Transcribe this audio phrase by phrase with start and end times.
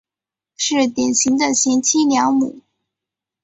[0.55, 2.59] 是典型的贤妻良母。